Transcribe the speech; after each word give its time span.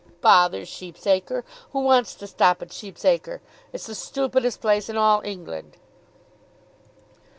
"Bother 0.19 0.65
Sheep's 0.65 1.05
Acre. 1.05 1.45
Who 1.73 1.81
wants 1.81 2.15
to 2.15 2.25
stop 2.25 2.63
at 2.63 2.71
Sheep's 2.73 3.05
Acre? 3.05 3.39
It's 3.71 3.85
the 3.85 3.93
stoopidest 3.93 4.59
place 4.59 4.89
in 4.89 4.97
all 4.97 5.21
England." 5.23 5.77